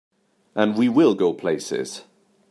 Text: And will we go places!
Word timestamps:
And 0.55 0.75
will 0.79 0.91
we 0.93 1.15
go 1.15 1.31
places! 1.31 2.05